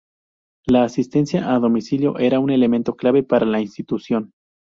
[0.65, 4.31] La asistencia a domicilio era un elemento clave para la institución.